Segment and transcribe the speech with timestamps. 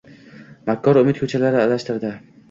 [0.69, 2.11] Makkor umid ko‘chalari adashtirdi